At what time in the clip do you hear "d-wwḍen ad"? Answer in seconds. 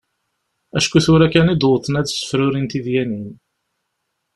1.55-2.07